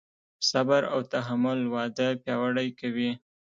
صبر 0.49 0.81
او 0.93 0.99
تحمل 1.13 1.59
واده 1.73 2.07
پیاوړی 2.23 2.67
کوي. 2.79 3.11